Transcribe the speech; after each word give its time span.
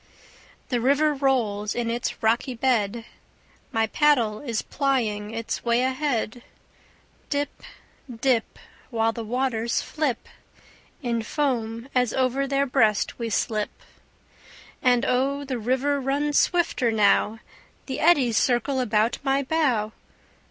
The 0.69 0.81
river 0.81 1.13
rolls 1.13 1.75
in 1.75 1.91
its 1.91 2.23
rocky 2.23 2.55
bed; 2.55 3.05
My 3.71 3.85
paddle 3.85 4.39
is 4.39 4.63
plying 4.63 5.29
its 5.29 5.63
way 5.63 5.83
ahead; 5.83 6.41
Dip, 7.29 7.61
dip, 8.09 8.57
While 8.89 9.11
the 9.11 9.23
waters 9.23 9.79
flip 9.83 10.27
In 11.03 11.21
foam 11.21 11.87
as 11.93 12.15
over 12.15 12.47
their 12.47 12.65
breast 12.65 13.19
we 13.19 13.29
slip. 13.29 13.69
And 14.81 15.05
oh, 15.05 15.45
the 15.45 15.59
river 15.59 16.01
runs 16.01 16.39
swifter 16.39 16.91
now; 16.91 17.37
The 17.85 17.99
eddies 17.99 18.37
circle 18.37 18.79
about 18.79 19.19
my 19.21 19.43
bow. 19.43 19.91